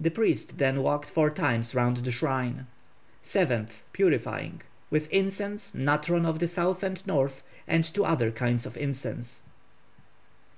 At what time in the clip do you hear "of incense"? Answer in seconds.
8.64-9.42